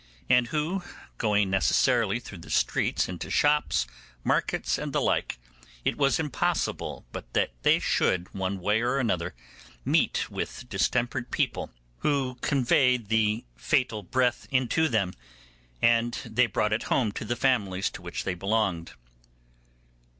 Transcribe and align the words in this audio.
and 0.27 0.47
who 0.47 0.81
going 1.19 1.51
necessarily 1.51 2.19
through 2.19 2.39
the 2.39 2.49
streets 2.49 3.07
into 3.07 3.29
shops, 3.29 3.85
markets, 4.23 4.79
and 4.79 4.93
the 4.93 4.99
like, 4.99 5.37
it 5.85 5.95
was 5.95 6.19
impossible 6.19 7.05
but 7.11 7.31
that 7.33 7.51
they 7.61 7.77
should, 7.77 8.27
one 8.33 8.59
way 8.59 8.81
or 8.81 8.99
other, 9.11 9.35
meet 9.85 10.27
with 10.31 10.67
distempered 10.69 11.29
people, 11.29 11.69
who 11.99 12.33
conveyed 12.41 13.09
the 13.09 13.45
fatal 13.55 14.01
breath 14.01 14.47
into 14.49 14.89
them, 14.89 15.13
and 15.83 16.13
they 16.25 16.47
brought 16.47 16.73
it 16.73 16.81
home 16.89 17.11
to 17.11 17.23
the 17.23 17.35
families 17.35 17.91
to 17.91 18.01
which 18.01 18.23
they 18.23 18.33
belonged. 18.33 18.93